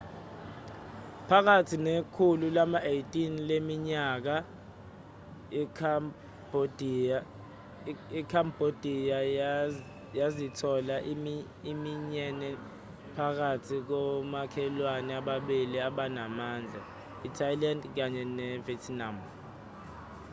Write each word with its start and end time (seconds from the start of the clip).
phakathi 1.27 1.75
nekhulu 1.85 2.45
lama-18 2.57 3.19
leminyaka 3.49 4.35
ikhambhodiya 8.19 9.19
yazithola 10.19 10.95
iminyene 11.71 12.49
phakathi 13.15 13.75
komakhelwne 13.89 15.11
ababili 15.21 15.77
abanamandla 15.89 16.79
i-thailand 17.27 17.81
kanye 17.95 18.23
nevietnam 18.37 19.15